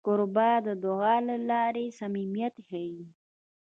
[0.05, 3.01] کوربه د دعا له لارې صمیمیت ښيي.